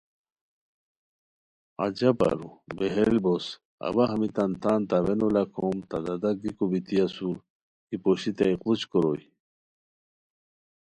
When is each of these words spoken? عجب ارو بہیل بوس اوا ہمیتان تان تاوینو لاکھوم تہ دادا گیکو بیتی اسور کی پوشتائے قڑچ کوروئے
عجب 1.83 2.17
ارو 2.29 2.49
بہیل 2.77 3.15
بوس 3.23 3.45
اوا 3.87 4.05
ہمیتان 4.13 4.51
تان 4.61 4.79
تاوینو 4.89 5.27
لاکھوم 5.35 5.75
تہ 5.89 5.97
دادا 6.05 6.31
گیکو 6.41 6.65
بیتی 6.71 6.95
اسور 7.05 7.37
کی 7.87 7.95
پوشتائے 8.03 8.55
قڑچ 8.61 8.81
کوروئے 8.91 9.25